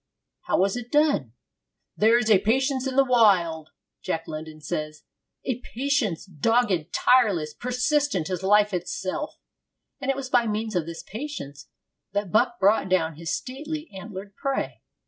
[0.47, 1.33] How was it done?
[1.95, 3.69] 'There is a patience in the wild,'
[4.01, 5.03] Jack London says,
[5.45, 9.37] 'a patience dogged, tireless, persistent as life itself';
[9.99, 11.67] and it was by means of this patience
[12.13, 14.81] that Buck brought down his stately antlered prey.